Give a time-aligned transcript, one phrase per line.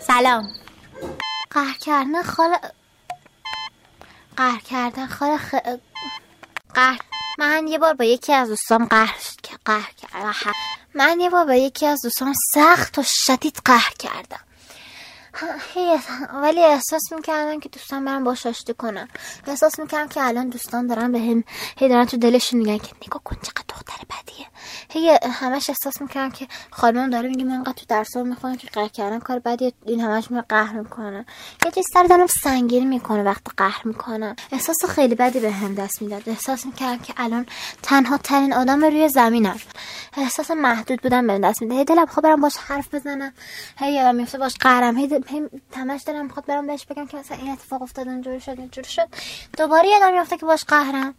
[0.00, 0.52] سلام.
[1.50, 2.56] قهر کردن خال
[4.36, 5.54] قهر کردن خال خ...
[6.74, 7.00] قهر.
[7.38, 9.16] من یه بار با یکی از دوستام قهر
[9.64, 10.34] قهر کردم
[10.94, 14.40] من یه بار با یکی از دوستام سخت و شدید قهر کردم.
[16.42, 19.08] ولی احساس می‌کردم که دوستان برم باش آشتی کنم
[19.46, 21.44] احساس می‌کردم که الان دوستان دارن به هم
[21.76, 24.46] هی دارن تو دلشون میگن که نگاه کن چقدر دختر بدیه.
[24.96, 28.88] هی همش احساس می‌کردم که خانم داره میگه من انقدر تو درس می‌خونم که قهر
[28.88, 31.26] کردن کار بدیه این همش می قهر می‌کنن
[31.64, 34.36] یه چیز سر دارم سنگین می‌کنه وقتی قهر می‌کنم.
[34.52, 36.28] احساس خیلی بدی به هم دست می‌داد.
[36.28, 37.46] احساس می‌کردم که الان
[37.82, 39.60] تنها ترین آدم روی زمینم.
[40.16, 43.32] احساس محدود بودم به دست میده دلم خب برم باش حرف بزنم.
[43.78, 44.96] هی یادم میفته باش قهرم.
[44.96, 45.20] هی
[45.72, 49.08] تمش دارم می‌خواد برام بهش بگم که مثلا این اتفاق افتاد اینجوری شد اینجوری شد.
[49.58, 51.14] دوباره یادم میفته که باش قهرم.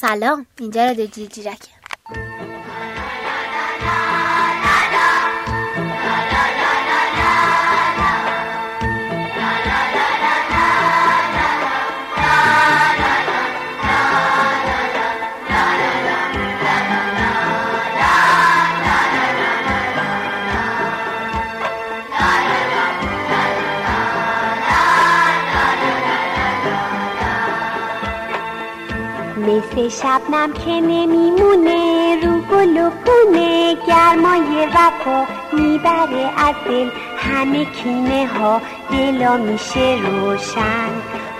[0.00, 0.46] سلام.
[0.58, 1.75] اینجا رادیو جیرکه.
[29.76, 36.90] مثل شبنم که نمیمونه رو گل و پونه گرمای وفا می‌بره از دل.
[37.18, 38.60] همه کینه ها
[38.90, 40.90] دلا میشه روشن.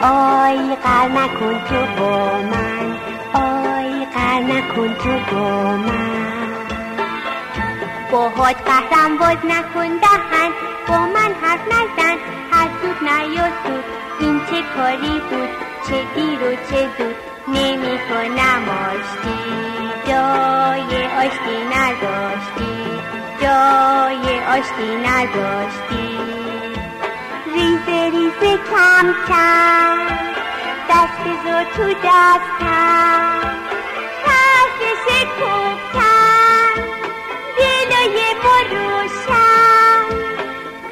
[0.03, 2.97] آی قر نکن تو با من
[3.34, 6.47] آی قر نکن تو با من.
[8.12, 10.50] باهات قهرم باز نکن دهن
[10.89, 12.17] با من حرف نزن
[12.53, 13.84] هر سود نیا سود
[14.21, 15.48] این چه کاری بود؟
[15.89, 19.41] چه دیر و چه زود؟ نمی کنم آشتی
[20.06, 22.77] جای آشتی نداشتی.
[23.42, 26.19] جای آشتی نداشتی.
[27.55, 29.98] ریزه ریزه کم کم.
[30.91, 33.26] دست زو تو دستم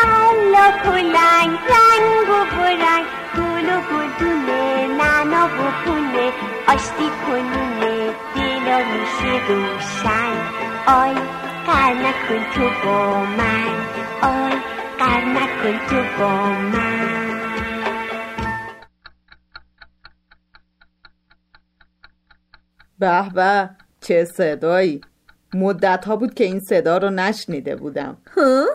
[0.00, 3.13] الله کلنگ رنگ و برنگ.
[5.44, 6.32] و پونه
[6.68, 10.36] آشتی کنونه دلا میشه روشن
[10.86, 11.14] آی
[11.66, 13.74] قر نکن تو با من
[14.22, 14.52] آی
[14.98, 17.14] قر نکن تو با من
[22.98, 25.00] به به چه صدایی
[25.54, 28.66] مدت ها بود که این صدا رو نشنیده بودم ها؟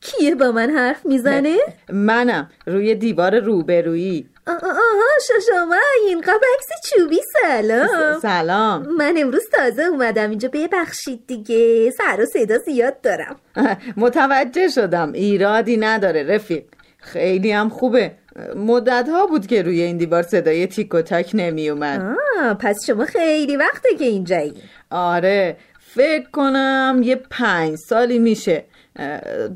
[0.00, 1.56] کیه با من حرف می‌زنه؟
[1.92, 4.28] منم روی دیوار روبرویی
[5.46, 8.20] شما این قاب عکس چوبی سلام.
[8.22, 8.86] سلام.
[8.96, 11.90] من امروز تازه اومدم اینجا ببخشید دیگه.
[11.90, 13.36] سر و صدا زیاد دارم.
[13.96, 15.12] متوجه شدم.
[15.12, 16.64] ایرادی نداره رفیق.
[16.98, 18.12] خیلی هم خوبه.
[18.56, 22.86] مدت ها بود که روی این دیوار صدای تیک و تاک نمی اومد آه پس
[22.86, 24.54] شما خیلی وقته که اینجایی.
[24.90, 25.56] آره.
[25.80, 28.64] فکر کنم یه پنج سالی میشه.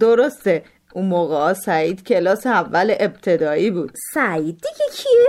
[0.00, 0.62] درسته.
[0.94, 3.92] اون موقع سعید کلاس اول ابتدایی بود.
[4.15, 5.27] سعید دیگه کیه؟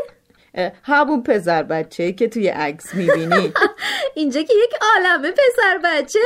[0.84, 3.54] همون پسر بچه که توی عکس می‌بینی.
[4.16, 6.20] اینجا که یک عالمه پسر بچه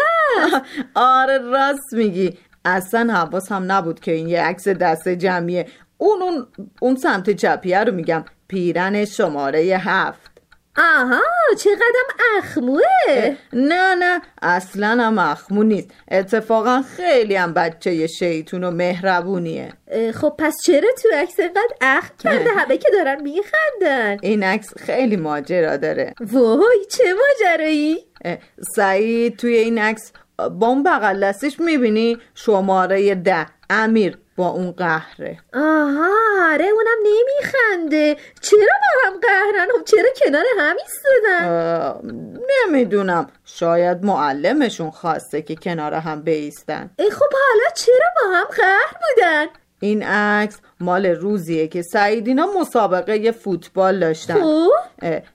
[0.96, 2.38] آره راست میگی.
[2.66, 5.68] اصلا حواس هم نبود که این یه عکس دست جمعیه.
[5.98, 6.48] اون اون,
[6.82, 8.26] اون سمت چپیه رو میگم.
[8.48, 10.35] پیرن شماره هفت.
[10.78, 11.22] آها
[11.60, 12.82] چه قدم اخموه.
[13.54, 15.92] نه نه اصلا هم اخمو نیست.
[16.12, 19.74] اتفاقا خیلی هم بچه شیطون و مهربونیه.
[20.22, 24.18] خب پس چرا تو عکس اینقدر اخم کرده؟ همه که دارن میخندن.
[24.22, 26.14] این عکس خیلی ماجرا داره.
[26.20, 28.06] وای چه ماجرایی؟
[28.76, 35.40] سعید توی این عکس با اون بغل دستش می‌بینی شماره ده امیر با اون قهره.
[35.54, 36.12] آها
[36.52, 38.18] آره اونم نمیخنده.
[38.42, 42.02] چرا با هم قهرن؟ خب چرا کنار هم ایستادن؟
[42.66, 43.28] نمی‌دونم.
[43.46, 46.90] شاید معلمشون خواسته که کنار هم بیستن.
[47.00, 49.46] ای خب حالا چرا با هم قهر بودن؟
[49.86, 54.42] این عکس مال روزیه که سعیدینا مسابقه فوتبال داشتن.
[54.42, 54.72] خب؟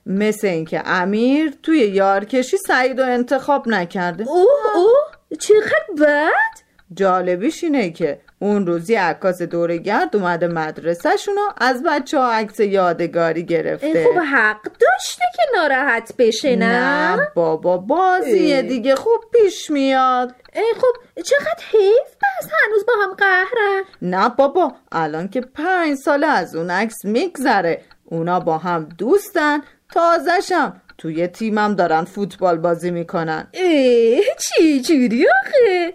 [0.05, 4.27] مثل اینکه امیر توی یارکشی سعید رو انتخاب نکرده.
[4.27, 6.61] اوه اوه چقدر بد؟
[6.93, 13.45] جالبیش اینه که اون روزی عکاس دورگرد اومده مدرسه رو از بچه ها عکس یادگاری
[13.45, 14.03] گرفته.
[14.03, 20.35] خب حق داشته که ناراحت بشه نه؟ نه بابا بازیه دیگه خوب پیش میاد.
[20.81, 26.55] خب چقدر حیف بس هنوز با هم قهرن؟ نه بابا الان که پنج ساله از
[26.55, 27.81] اون عکس میگذره.
[28.05, 29.61] اونا با هم دوستن
[29.93, 33.47] تازشم توی تیمم دارن فوتبال بازی می‌کنن.
[33.51, 35.93] ای چی جوری آخه؟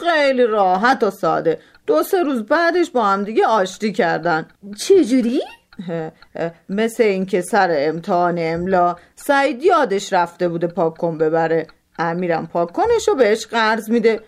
[0.00, 1.58] خیلی راحت و ساده.
[1.86, 4.48] دو سه روز بعدش با هم دیگه آشتی کردن.
[4.78, 5.40] چجوری؟
[5.88, 11.66] اه، اه، مثل اینکه سر امتحان املا سعید یادش رفته بوده پاک کن ببره.
[11.98, 14.20] امیرم پاک کنش و بهش قرض میده.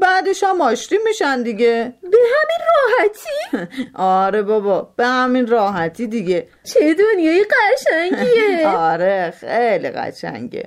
[0.00, 1.94] بعدش هم آشتی میشن دیگه.
[2.02, 6.48] به همین راحتی؟ آره بابا به همین راحتی دیگه.
[6.64, 8.68] چه دنیای قشنگیه.
[8.90, 10.62] آره خیلی قشنگه.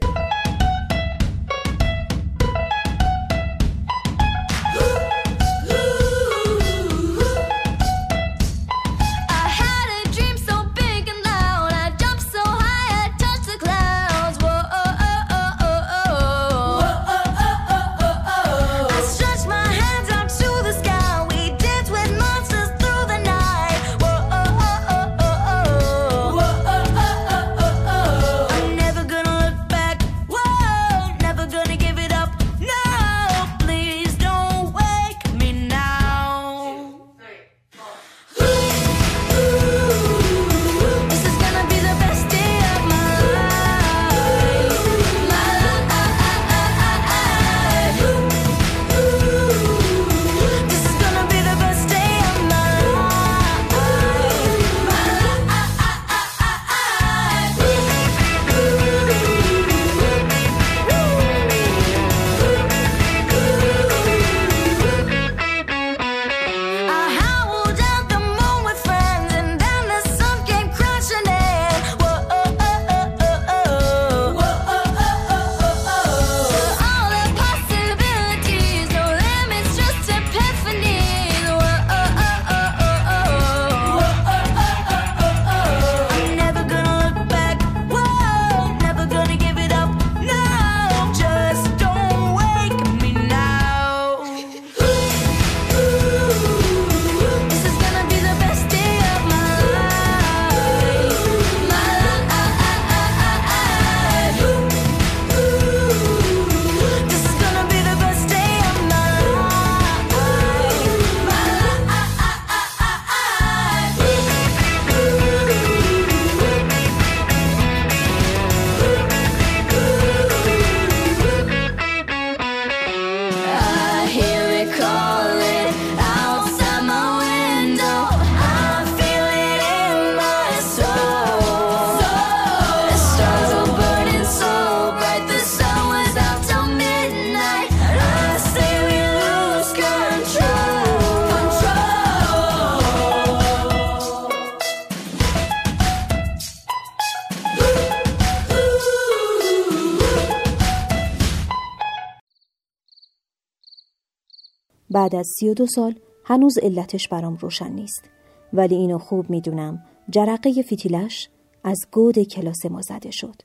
[154.98, 155.96] بعد از سی و دو سال
[156.26, 158.10] هنوز علتش برام روشن نیست.
[158.54, 161.30] ولی اینو خوب می‌دونم جرقه فیتیلش
[161.64, 163.36] از گود کلاس ما زده شد.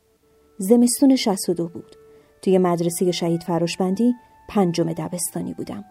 [0.58, 1.96] زمستون 62 بود.
[2.42, 4.14] توی مدرسه شهید فروشبندی
[4.48, 5.84] پنجم دبستانی بودم.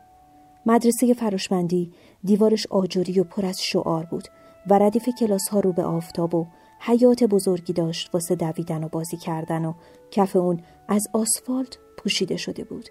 [0.66, 1.92] مدرسه فروشبندی
[2.24, 4.28] دیوارش آجوری و پر از شعار بود
[4.70, 6.48] و ردیف کلاس ها رو به آفتاب و
[6.80, 9.74] حیات بزرگی داشت واسه دویدن و بازی کردن و
[10.12, 12.90] کف اون از آسفالت پوشیده شده بود.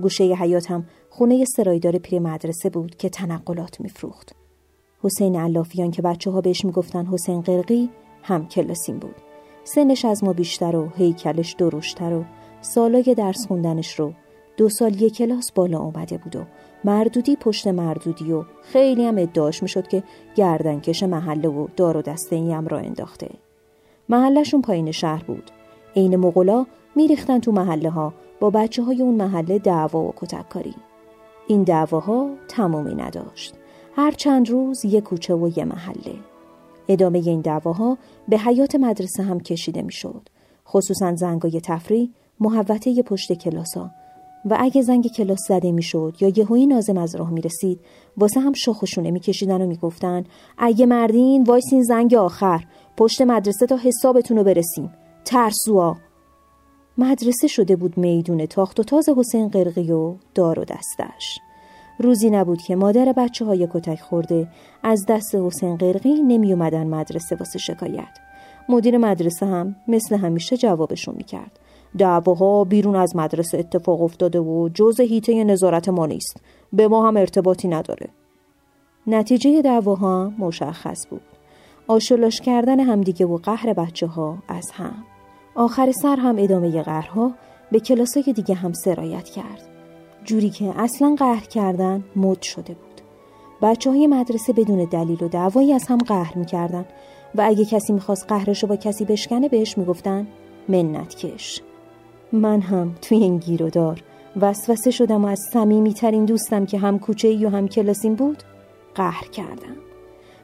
[0.00, 4.34] گوشه حیات هم خونه سرایدار پیر مدرسه بود که تنقلات میفروخت.
[5.02, 7.90] حسین علافیان که بچه ها بهش می‌گفتن حسین قرقی
[8.22, 9.14] هم کلاسیم بود.
[9.64, 12.24] سنش از ما بیشتر و هیکلش دروشتر و
[12.60, 14.12] سالای درس خوندنش رو
[14.56, 16.44] دو سال یک کلاس بالا اومده بود و
[16.84, 20.02] مردودی پشت مردودی و خیلی هم ادعاش می‌شد که
[20.34, 23.30] گردنکش محله و دار و دسته هم را انداخته.
[24.08, 25.50] محلشون پایین شهر بود.
[25.96, 26.66] عین مغلا
[26.96, 30.74] میریختن تو محله ها با بچه های اون محله دعوا و کتککاری.
[31.48, 33.54] این دعواها تمامی نداشت.
[33.96, 36.14] هر چند روز یک کوچه و یه محله.
[36.88, 40.28] ادامه این دعواها به حیات مدرسه هم کشیده می‌شد.
[40.68, 43.90] خصوصا زنگای تفریح محوطه پشت کلاسا
[44.44, 47.80] و اگه زنگ کلاس زده می‌شد یا یهویی نازم از راه می‌رسید
[48.16, 50.24] واسه هم شاخشونه میکشیدن و می‌گفتن
[50.58, 52.64] اگه مردین وایسین زنگ آخر
[52.96, 54.92] پشت مدرسه تا حسابتون رو برسیم
[55.24, 55.96] ترسوها
[56.98, 61.38] مدرسه شده بود میدون تاخت و تاز حسین قرقی و دار و دستش.
[61.98, 64.48] روزی نبود که مادر بچه های کتک خورده
[64.82, 68.18] از دست حسین قرقی نمی اومدن مدرسه واسه شکایت.
[68.68, 71.58] مدیر مدرسه هم مثل همیشه جوابشون می‌کرد.
[71.98, 76.36] دعواها بیرون از مدرسه اتفاق افتاده و جز هیته نظارت ما نیست.
[76.72, 78.08] به ما هم ارتباطی نداره.
[79.06, 81.22] نتیجه دعواها مشخص بود.
[81.88, 85.04] آشلاش کردن همدیگه و قهر بچه ها از هم.
[85.58, 87.32] آخر سر هم ادامه قهرها
[87.72, 89.68] به کلاسای دیگه هم سرایت کرد.
[90.24, 93.00] جوری که اصلا قهر کردن مد شده بود.
[93.62, 96.84] بچه های مدرسه بدون دلیل و دعوایی از هم قهر می‌کردن
[97.34, 100.26] و اگه کسی می‌خواست قهرش رو با کسی بشکنه بهش می‌گفتن
[100.68, 101.62] منت کش.
[102.32, 104.02] من هم توی این گیر و دار
[104.40, 108.42] وسوسه شدم و از صمیمیترین دوستم که هم کوچه ای و هم کلاسیم بود
[108.94, 109.76] قهر کردم.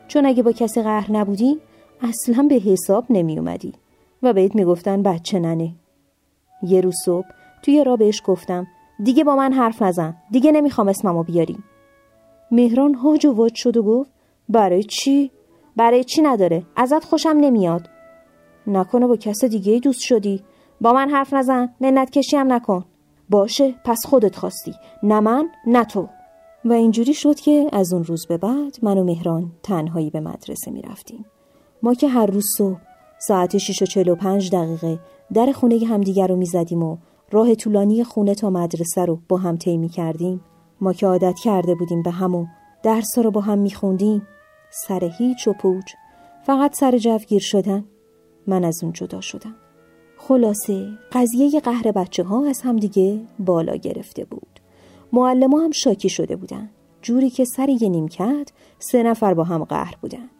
[0.09, 1.59] چون اگه با کسی قهر نبودی
[2.03, 3.73] اصلا به حساب نمی اومدی
[4.25, 5.75] و بهت می‌گفتن بچه ننه
[6.63, 7.27] یه روز صبح
[7.63, 8.67] توی را بهش گفتم
[9.05, 11.59] دیگه با من حرف نزن دیگه نمی‌خوام اسممو بیاری
[12.51, 14.11] مهران هاج و واج شد و گفت
[14.49, 15.31] برای چی؟
[15.77, 17.89] برای چی نداره؟ ازت خوشم نمیاد
[18.67, 20.45] نکنه با کس دیگه دوست شدی
[20.81, 22.85] با من حرف نزن منت کشی هم نکن
[23.31, 26.09] باشه پس خودت خواستی نه من نه تو
[26.65, 30.71] و اینجوری شد که از اون روز به بعد من و مهران تنهایی به مدرسه
[30.71, 31.25] می رفتیم.
[31.83, 32.81] ما که هر روز صبح
[33.27, 34.99] ساعت 6 و 45 دقیقه
[35.35, 36.97] در خونه همدیگر رو می زدیم و
[37.31, 40.41] راه طولانی خونه تا مدرسه رو با هم طی کردیم.
[40.81, 42.47] ما که عادت کرده بودیم به هم و
[42.83, 44.23] درس رو با هم می خوندیم.
[44.71, 45.93] سر هیچ و پوچ
[46.47, 47.85] فقط سر جوگیر شدن
[48.47, 49.55] من از اون جدا شدم.
[50.19, 54.61] خلاصه قضیه قهر بچه ها از همدیگه بالا گرفته بود.
[55.13, 56.71] معلم هم شاکی شده بودن.
[57.03, 60.31] جوری که سر یه نیمکت سه نفر با هم قهر بودن.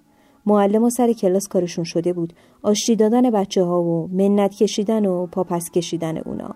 [0.47, 2.33] معلم سر کلاس کارشون شده بود
[2.63, 6.55] آشتی دادن بچه ها و منت کشیدن و پاپس کشیدن اونا.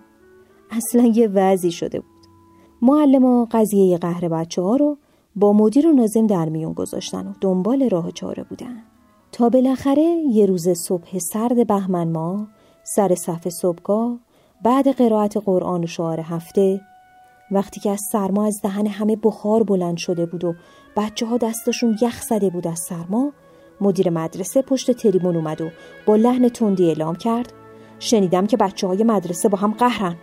[0.71, 2.09] اصلا یه وضعی شده بود.
[2.81, 4.97] معلم قضیه قهر بچه ها رو
[5.35, 8.83] با مدیر و نازم در میون گذاشتن و دنبال راه چاره بودن.
[9.31, 12.47] تا بالاخره یه روز صبح سرد بهمن ماه
[12.83, 14.19] سر صف صبحگاه
[14.63, 16.81] بعد قرائت قرآن و شعار هفته
[17.51, 20.53] وقتی که از سرما از دهن همه بخار بلند شده بود و
[20.97, 23.31] بچه ها دستشون یخ زده بود از سرما
[23.81, 25.69] مدیر مدرسه پشت تریبون اومد و
[26.05, 27.53] با لحن تندی اعلام کرد.
[27.99, 30.15] شنیدم که بچه های مدرسه با هم قهرن.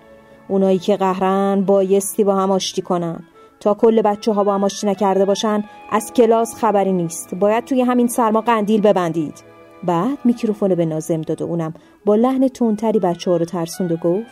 [0.49, 3.21] اونایی که قهرن بایستی با هم آشتی کنن.
[3.61, 7.35] تا کل بچه ها با هم آشتی نکرده باشن از کلاس خبری نیست.
[7.35, 9.45] باید توی همین سرما قندیل ببندید.
[9.85, 13.97] بعد میکروفون به نازم داد و اونم با لحن تندتری بچه ها رو ترسوند و
[13.97, 14.31] گفت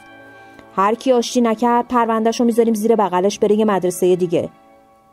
[0.76, 4.48] هر کی آشتی نکرد پروندهش رو می‌ذاریم زیر بغلش بره یه مدرسه دیگه.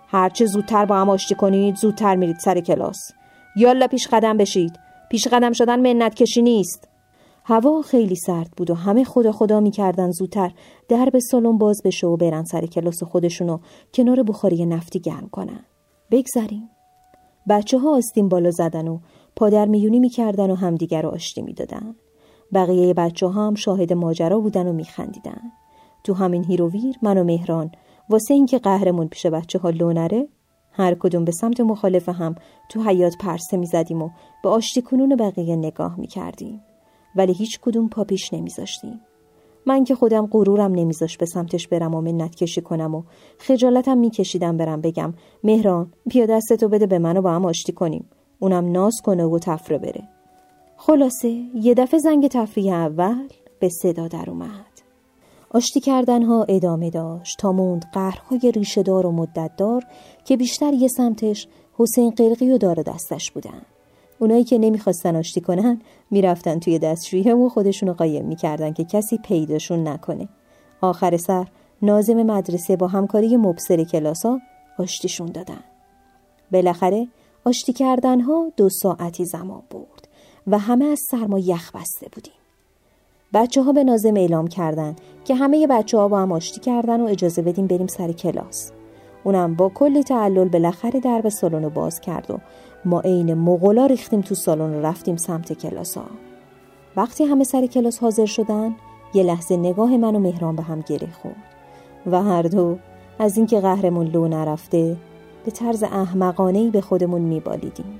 [0.07, 3.11] هرچه زودتر با هم آشتی کنید زودتر میرید سر کلاس.
[3.55, 4.79] یالا پیش قدم بشید.
[5.09, 6.87] پیش قدم شدن منت کشی نیست.
[7.45, 10.51] هوا خیلی سرد بود و همه خدا خدا می‌کردن زودتر.
[10.87, 13.59] درب سالن باز بشه و برن سر کلاس خودشونو
[13.93, 15.65] کنار بخاری نفتی گرم کنن.
[16.11, 16.69] بگذریم.
[17.49, 18.99] بچه ها آستین بالا زدن و
[19.35, 21.95] پادرمیونی می‌کردن و همدیگر رو آشتی می‌دادن
[22.53, 25.41] بقیه بچه ها هم شاهد ماجرا بودن و میخندیدن
[26.03, 27.71] تو همین هیروویر من و مهران
[28.09, 30.27] واسه اینکه قهرمون پیش بچه ها لو نره
[30.71, 32.35] هر کدوم به سمت مخالف هم
[32.69, 34.09] تو حیات پرسه می‌زدیم و
[34.43, 36.61] به آشتی کنون بقیه نگاه می‌کردیم
[37.15, 39.01] ولی هیچ کدوم پا پیش نمیذاشتیم
[39.65, 43.03] من که خودم غرورم نمیذاش به سمتش برم و منت کشی کنم و
[43.39, 45.13] خجالتم میکشیدم برم بگم
[45.43, 48.09] مهران بیا دستتو بده به من و با هم آشتی کنیم.
[48.39, 50.03] اونم ناز کنه و تفره بره.
[50.77, 53.27] خلاصه یه دفعه زنگ تفریح اول
[53.59, 54.70] به صدا در اومد.
[55.53, 59.83] آشتی کردنها ادامه داشت تا موند قهرهای ریشهدار و مدتدار
[60.25, 63.61] که بیشتر یه سمتش حسین قلقی و دار دستش بودن.
[64.19, 65.81] اونایی که نمی‌خواستن آشتی کنن
[66.11, 70.29] می‌رفتن توی دستشویه و خودشونو قایم می‌کردن که کسی پیداشون نکنه.
[70.81, 71.47] آخر سر
[71.81, 74.39] نازم مدرسه با همکاری مبصر کلاسا
[74.79, 75.63] آشتیشون دادن.
[76.51, 77.07] بالاخره
[77.45, 80.07] آشتی کردنها دو ساعتی زمان برد
[80.47, 82.40] و همه از سرما یخ بسته بودیم.
[83.33, 84.95] بچه ها به نازم اعلام کردن
[85.25, 88.71] که همه بچه ها با هم آشتی کردن و اجازه بدیم بریم سر کلاس.
[89.23, 92.37] اونم با کلی تعلل بالاخره درب سالن رو باز کرد و
[92.85, 96.05] ما عین مغلا ریختیم تو سالن و رفتیم سمت کلاس ها.
[96.97, 98.75] وقتی همه سر کلاس حاضر شدن
[99.13, 101.35] یه لحظه نگاه من و مهران به هم گره خورد
[102.05, 102.77] و هر دو
[103.19, 104.97] از اینکه قهرمون لو نرفته
[105.45, 107.99] به طرز احمقانه‌ای به خودمون میبالیدیم.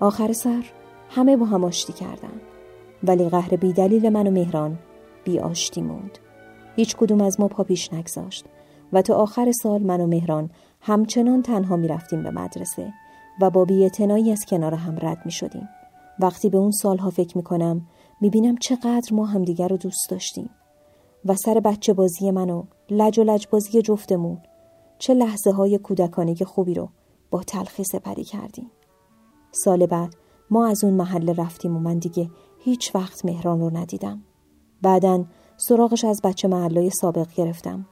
[0.00, 0.64] آخر سر
[1.10, 2.53] همه با هم آشتی کردن.
[3.04, 4.78] ولی قهر بی دلیل من و مهران
[5.24, 6.18] بی آشتی موند
[6.76, 8.44] هیچ کدوم از ما پا پیش نگذاشت
[8.92, 12.92] و تا آخر سال من و مهران همچنان تنها می رفتیم به مدرسه
[13.40, 15.68] و با بیعتنایی از کنار هم رد می شدیم.
[16.20, 17.86] وقتی به اون سالها فکر می کنم
[18.20, 20.50] می بینم چقدر ما همدیگر رو دوست داشتیم
[21.24, 24.38] و سر بچه بازی من و لج و لج بازی جفتمون
[24.98, 26.88] چه لحظه های کودکانه خوبی رو
[27.30, 28.70] با تلخی سپری کردیم.
[29.52, 30.14] سال بعد
[30.50, 32.30] ما از اون محله رفتیم و من دیگه
[32.64, 34.22] هیچ وقت مهران رو ندیدم.
[34.82, 35.24] بعدا
[35.56, 37.86] سراغش از بچه محلای سابق گرفتم.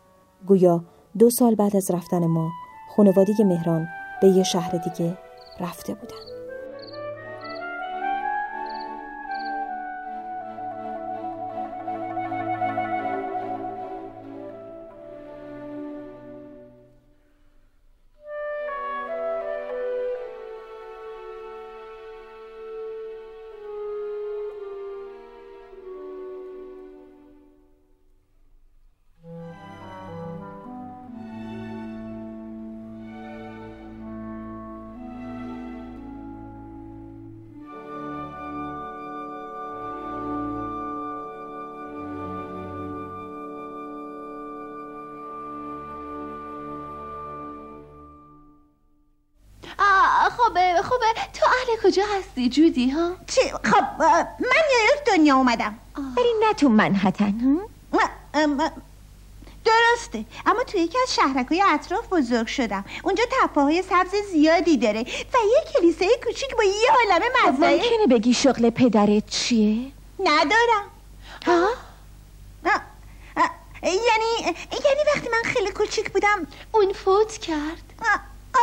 [0.47, 0.85] گویا
[1.19, 2.51] دو سال بعد از رفتن ما
[2.97, 3.89] خانواده مهران
[4.23, 5.19] به یه شهر دیگه
[5.61, 6.32] رفته بودن.
[51.85, 55.79] کجا هستی جودی ها چی خب من نیویورک دنیا اومدم
[56.17, 57.59] ولی نه تو منحتن
[59.65, 65.01] درسته اما توی یکی از شهرکای اطراف بزرگ شدم اونجا تپه های سبز زیادی داره
[65.01, 70.85] و یه کلیسای کوچیک با یه عالمه خب مزرعه ممکنه بگی شغل پدرت چیه؟ ندارم
[71.47, 71.69] ها
[73.83, 78.21] یعنی یعنی وقتی من خیلی کوچیک بودم اون فوت کرد اه،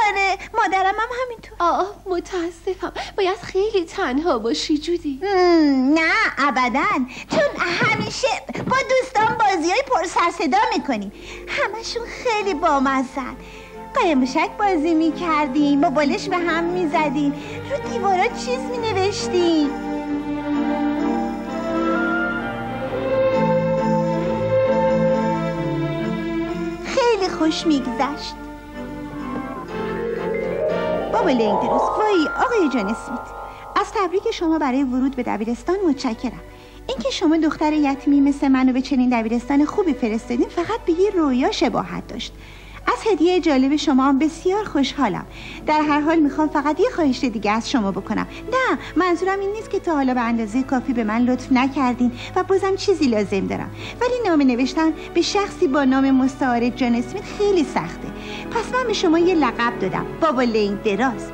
[0.08, 1.54] آره مادرم هم همینطور.
[1.60, 2.94] آه متاسفم.
[3.18, 5.20] باید خیلی تنها باشی جودی.
[5.94, 6.86] نه ابدا.
[7.32, 8.28] چون همیشه
[8.70, 11.12] با دوستان بازی های پر سر صدا می‌کنیم
[11.48, 13.36] همشون خیلی بامزن
[13.96, 17.34] قایم شک بازی می‌کردیم با بالش به هم می‌زدیم.
[17.72, 19.70] رو دیوارا چیز مینوشتیم.
[26.86, 28.36] خیلی خوش میگذشت.
[31.30, 33.20] بابا لینگدروس وای آقای جان اسمیت
[33.76, 36.42] از تبریک شما برای ورود به دبیرستان متشکرم.
[36.88, 41.52] اینکه شما دختر یتیمی مثل منو به چنین دبیرستان خوبی فرستادین فقط به یه رویا
[41.52, 42.34] شباهت داشت.
[42.88, 45.26] از هدیه جالب شما هم بسیار خوشحالم.
[45.68, 48.28] در هر حال می‌خوام فقط یه خواهش دیگه از شما بکنم.
[48.52, 52.44] نه منظورم این نیست که تا حالا به اندازه کافی به من لطف نکردین و
[52.44, 53.72] بازم چیزی لازم دارم.
[54.02, 58.08] ولی نامه نوشتن به شخصی با نام مستعار جان اسمیت خیلی سخته.
[58.52, 60.06] پس من به شما یه لقب دادم.
[60.22, 61.32] بابا لینگ دراز.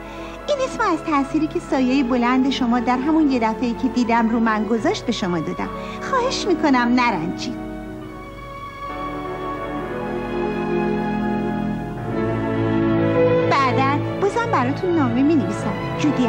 [0.49, 4.39] این اسم از تأثیری که سایه بلند شما در همون یه دفعه که دیدم رو
[4.39, 5.69] من گذاشت به شما دادم.
[6.01, 7.74] خواهش می‌کنم نرنجید.
[15.99, 16.27] judy